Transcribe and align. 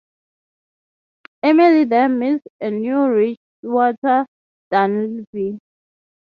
Emily 1.43 1.85
there 1.85 2.09
meets 2.09 2.43
a 2.59 2.71
new 2.71 3.07
rich 3.07 3.37
suitor, 3.61 4.25
Dunlevy. 4.73 5.59